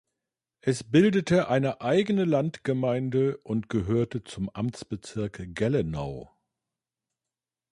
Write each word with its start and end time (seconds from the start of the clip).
Es 0.61 0.83
bildete 0.83 1.47
eine 1.49 1.81
eigene 1.81 2.25
Landgemeinde 2.25 3.37
und 3.37 3.69
gehörte 3.69 4.23
zum 4.23 4.49
Amtsbezirk 4.49 5.43
Gellenau. 5.53 6.35